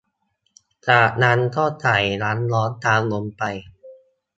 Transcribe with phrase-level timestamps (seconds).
[0.89, 3.43] จากนั้นก็ใส่น้ำร้อนตามลงไป